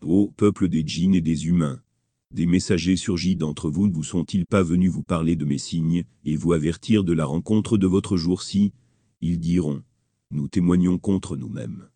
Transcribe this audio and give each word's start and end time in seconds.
Ô 0.00 0.32
peuple 0.36 0.68
des 0.68 0.86
djinns 0.86 1.14
et 1.14 1.20
des 1.20 1.46
humains, 1.46 1.82
des 2.30 2.46
messagers 2.46 2.96
surgis 2.96 3.36
d'entre 3.36 3.70
vous 3.70 3.88
ne 3.88 3.92
vous 3.92 4.04
sont-ils 4.04 4.46
pas 4.46 4.62
venus 4.62 4.90
vous 4.90 5.02
parler 5.02 5.34
de 5.34 5.44
mes 5.44 5.58
signes, 5.58 6.04
et 6.24 6.36
vous 6.36 6.52
avertir 6.52 7.02
de 7.02 7.12
la 7.12 7.24
rencontre 7.24 7.78
de 7.78 7.86
votre 7.86 8.16
jour-ci 8.16 8.72
Ils 9.20 9.40
diront, 9.40 9.82
nous 10.30 10.46
témoignons 10.46 10.98
contre 10.98 11.36
nous-mêmes. 11.36 11.88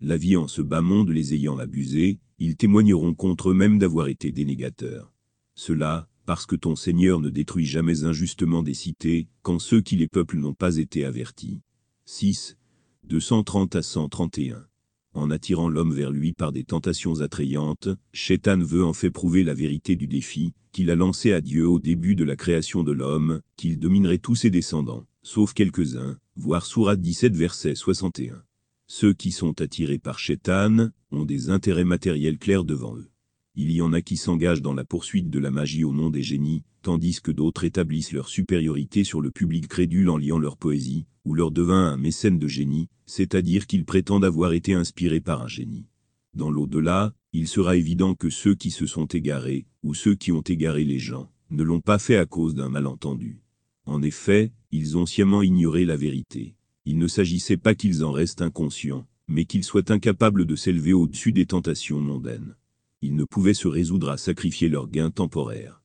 La 0.00 0.16
vie 0.16 0.36
en 0.36 0.48
ce 0.48 0.62
bas 0.62 0.80
monde 0.80 1.10
les 1.10 1.34
ayant 1.34 1.58
abusés, 1.58 2.18
ils 2.38 2.56
témoigneront 2.56 3.14
contre 3.14 3.50
eux-mêmes 3.50 3.78
d'avoir 3.78 4.08
été 4.08 4.32
dénégateurs. 4.32 5.12
Cela, 5.54 6.08
parce 6.24 6.46
que 6.46 6.56
ton 6.56 6.76
Seigneur 6.76 7.20
ne 7.20 7.28
détruit 7.28 7.66
jamais 7.66 8.04
injustement 8.04 8.62
des 8.62 8.74
cités, 8.74 9.28
quand 9.42 9.58
ceux 9.58 9.82
qui 9.82 9.96
les 9.96 10.08
peuplent 10.08 10.38
n'ont 10.38 10.54
pas 10.54 10.76
été 10.76 11.04
avertis. 11.04 11.60
6. 12.06 12.56
230 13.04 13.74
à 13.74 13.82
131 13.82 14.69
en 15.14 15.30
attirant 15.30 15.68
l'homme 15.68 15.92
vers 15.92 16.10
lui 16.10 16.32
par 16.32 16.52
des 16.52 16.64
tentations 16.64 17.20
attrayantes, 17.20 17.88
Shaitan 18.12 18.58
veut 18.58 18.84
en 18.84 18.92
fait 18.92 19.10
prouver 19.10 19.44
la 19.44 19.54
vérité 19.54 19.96
du 19.96 20.06
défi 20.06 20.52
qu'il 20.72 20.90
a 20.90 20.96
lancé 20.96 21.32
à 21.32 21.40
Dieu 21.40 21.68
au 21.68 21.80
début 21.80 22.14
de 22.14 22.24
la 22.24 22.36
création 22.36 22.84
de 22.84 22.92
l'homme, 22.92 23.40
qu'il 23.56 23.78
dominerait 23.78 24.18
tous 24.18 24.36
ses 24.36 24.50
descendants, 24.50 25.06
sauf 25.22 25.52
quelques-uns, 25.52 26.18
voire 26.36 26.64
Sourate 26.64 27.00
17 27.00 27.34
verset 27.34 27.74
61. 27.74 28.42
Ceux 28.86 29.12
qui 29.12 29.32
sont 29.32 29.60
attirés 29.60 29.98
par 29.98 30.18
Shaitan 30.18 30.90
ont 31.10 31.24
des 31.24 31.50
intérêts 31.50 31.84
matériels 31.84 32.38
clairs 32.38 32.64
devant 32.64 32.96
eux. 32.96 33.10
Il 33.56 33.72
y 33.72 33.82
en 33.82 33.92
a 33.92 34.00
qui 34.00 34.16
s'engagent 34.16 34.62
dans 34.62 34.74
la 34.74 34.84
poursuite 34.84 35.28
de 35.28 35.38
la 35.40 35.50
magie 35.50 35.84
au 35.84 35.92
nom 35.92 36.08
des 36.08 36.22
génies, 36.22 36.62
tandis 36.82 37.20
que 37.20 37.32
d'autres 37.32 37.64
établissent 37.64 38.12
leur 38.12 38.28
supériorité 38.28 39.02
sur 39.04 39.20
le 39.20 39.30
public 39.30 39.66
crédule 39.66 40.08
en 40.08 40.16
liant 40.16 40.38
leur 40.38 40.56
poésie, 40.56 41.06
ou 41.24 41.34
leur 41.34 41.50
devint 41.50 41.92
un 41.92 41.96
mécène 41.96 42.38
de 42.38 42.48
génie, 42.48 42.88
c'est-à-dire 43.06 43.66
qu'ils 43.66 43.84
prétendent 43.84 44.24
avoir 44.24 44.52
été 44.52 44.74
inspirés 44.74 45.20
par 45.20 45.42
un 45.42 45.48
génie. 45.48 45.86
Dans 46.34 46.50
l'au-delà, 46.50 47.12
il 47.32 47.48
sera 47.48 47.76
évident 47.76 48.14
que 48.14 48.30
ceux 48.30 48.54
qui 48.54 48.70
se 48.70 48.86
sont 48.86 49.06
égarés, 49.06 49.66
ou 49.82 49.94
ceux 49.94 50.14
qui 50.14 50.32
ont 50.32 50.42
égaré 50.42 50.84
les 50.84 50.98
gens, 50.98 51.30
ne 51.50 51.62
l'ont 51.62 51.80
pas 51.80 51.98
fait 51.98 52.16
à 52.16 52.26
cause 52.26 52.54
d'un 52.54 52.68
malentendu. 52.68 53.42
En 53.86 54.02
effet, 54.02 54.52
ils 54.70 54.96
ont 54.96 55.06
sciemment 55.06 55.42
ignoré 55.42 55.84
la 55.84 55.96
vérité. 55.96 56.54
Il 56.84 56.98
ne 56.98 57.08
s'agissait 57.08 57.56
pas 57.56 57.74
qu'ils 57.74 58.04
en 58.04 58.12
restent 58.12 58.42
inconscients, 58.42 59.06
mais 59.28 59.44
qu'ils 59.44 59.64
soient 59.64 59.90
incapables 59.90 60.46
de 60.46 60.56
s'élever 60.56 60.92
au-dessus 60.92 61.32
des 61.32 61.46
tentations 61.46 62.00
mondaines. 62.00 62.54
Ils 63.02 63.16
ne 63.16 63.24
pouvaient 63.24 63.54
se 63.54 63.68
résoudre 63.68 64.10
à 64.10 64.16
sacrifier 64.16 64.68
leurs 64.68 64.88
gains 64.88 65.10
temporaires. 65.10 65.79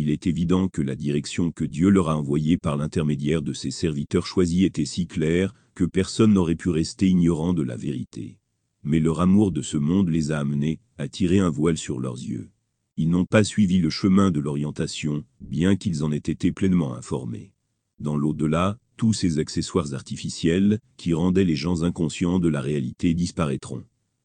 Il 0.00 0.10
est 0.10 0.28
évident 0.28 0.68
que 0.68 0.80
la 0.80 0.94
direction 0.94 1.50
que 1.50 1.64
Dieu 1.64 1.88
leur 1.88 2.08
a 2.08 2.16
envoyée 2.16 2.56
par 2.56 2.76
l'intermédiaire 2.76 3.42
de 3.42 3.52
ses 3.52 3.72
serviteurs 3.72 4.26
choisis 4.26 4.62
était 4.62 4.84
si 4.84 5.08
claire 5.08 5.52
que 5.74 5.82
personne 5.82 6.34
n'aurait 6.34 6.54
pu 6.54 6.68
rester 6.68 7.08
ignorant 7.08 7.52
de 7.52 7.64
la 7.64 7.74
vérité. 7.74 8.38
Mais 8.84 9.00
leur 9.00 9.20
amour 9.20 9.50
de 9.50 9.60
ce 9.60 9.76
monde 9.76 10.08
les 10.08 10.30
a 10.30 10.38
amenés 10.38 10.78
à 10.98 11.08
tirer 11.08 11.40
un 11.40 11.50
voile 11.50 11.76
sur 11.76 11.98
leurs 11.98 12.14
yeux. 12.14 12.48
Ils 12.96 13.10
n'ont 13.10 13.24
pas 13.24 13.42
suivi 13.42 13.80
le 13.80 13.90
chemin 13.90 14.30
de 14.30 14.38
l'orientation, 14.38 15.24
bien 15.40 15.74
qu'ils 15.74 16.04
en 16.04 16.12
aient 16.12 16.18
été 16.18 16.52
pleinement 16.52 16.94
informés. 16.94 17.52
Dans 17.98 18.16
l'au-delà, 18.16 18.78
tous 18.96 19.12
ces 19.12 19.40
accessoires 19.40 19.94
artificiels, 19.94 20.78
qui 20.96 21.12
rendaient 21.12 21.44
les 21.44 21.56
gens 21.56 21.82
inconscients 21.82 22.38
de 22.38 22.48
la 22.48 22.60
réalité 22.60 23.14
disparaîtront. 23.14 23.82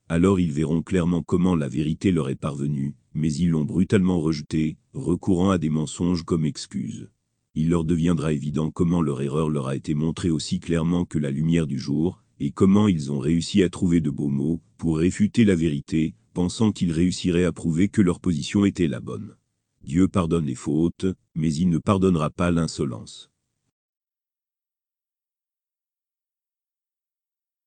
Alors 0.08 0.40
ils 0.40 0.52
verront 0.52 0.84
clairement 0.84 1.24
comment 1.24 1.56
la 1.56 1.68
vérité 1.68 2.12
leur 2.12 2.30
est 2.30 2.36
parvenue, 2.36 2.94
mais 3.16 3.34
ils 3.34 3.50
l'ont 3.50 3.66
brutalement 3.66 4.20
rejetée, 4.20 4.78
recourant 4.94 5.50
à 5.52 5.58
des 5.58 5.70
mensonges 5.70 6.24
comme 6.24 6.46
excuse. 6.46 7.10
Il 7.56 7.70
leur 7.70 7.84
deviendra 7.84 8.34
évident 8.34 8.72
comment 8.72 9.02
leur 9.02 9.22
erreur 9.22 9.50
leur 9.50 9.68
a 9.68 9.76
été 9.76 9.94
montrée 9.94 10.30
aussi 10.30 10.60
clairement 10.60 11.06
que 11.06 11.20
la 11.20 11.32
lumière 11.32 11.68
du 11.68 11.80
jour, 11.80 12.24
et 12.40 12.52
comment 12.52 12.88
ils 12.88 13.12
ont 13.12 13.20
réussi 13.20 13.64
à 13.64 13.70
trouver 13.70 14.02
de 14.02 14.10
beaux 14.10 14.30
mots, 14.30 14.62
pour 14.78 14.98
réfuter 14.98 15.46
la 15.46 15.56
vérité, 15.56 16.16
pensant 16.34 16.72
qu'ils 16.72 16.92
réussiraient 16.92 17.46
à 17.46 17.52
prouver 17.52 17.90
que 17.90 18.02
leur 18.02 18.20
position 18.20 18.66
était 18.66 18.88
la 18.88 19.00
bonne. 19.00 19.36
Dieu 19.84 20.08
pardonne 20.08 20.46
les 20.46 20.56
fautes, 20.56 21.06
mais 21.36 21.54
il 21.54 21.70
ne 21.70 21.78
pardonnera 21.78 22.30
pas 22.30 22.52
l'insolence. 22.52 23.33